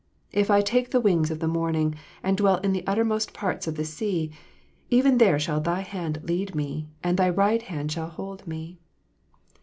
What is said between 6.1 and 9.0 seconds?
lead me, and Thy right hand shall hold me.